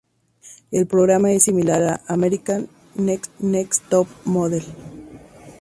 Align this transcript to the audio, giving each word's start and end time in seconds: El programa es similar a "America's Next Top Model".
El 0.71 0.87
programa 0.87 1.31
es 1.31 1.43
similar 1.43 1.83
a 1.83 2.01
"America's 2.07 2.63
Next 3.39 3.83
Top 3.87 4.07
Model". 4.25 4.63